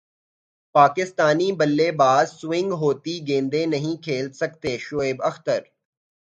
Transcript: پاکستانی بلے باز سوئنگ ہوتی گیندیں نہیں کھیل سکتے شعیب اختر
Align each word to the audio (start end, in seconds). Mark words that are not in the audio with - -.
پاکستانی 0.75 1.51
بلے 1.59 1.89
باز 1.93 2.27
سوئنگ 2.39 2.71
ہوتی 2.81 3.15
گیندیں 3.27 3.65
نہیں 3.65 4.01
کھیل 4.03 4.31
سکتے 4.33 4.77
شعیب 4.79 5.23
اختر 5.23 5.59